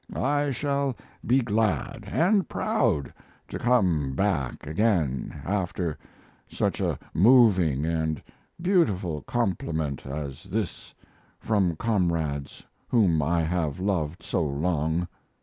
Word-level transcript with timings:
I 0.15 0.49
shall 0.49 0.95
be 1.23 1.41
glad 1.41 2.07
& 2.47 2.49
proud 2.49 3.13
to 3.49 3.59
come 3.59 4.13
back 4.15 4.65
again 4.65 5.39
after 5.45 5.95
such 6.49 6.81
a 6.81 6.97
moving 7.13 7.85
& 8.43 8.59
beautiful 8.59 9.21
compliment 9.21 10.03
as 10.07 10.45
this 10.45 10.95
from 11.39 11.75
comrades 11.75 12.63
whom 12.87 13.21
I 13.21 13.43
have 13.43 13.79
loved 13.79 14.23
so 14.23 14.41
long. 14.43 15.07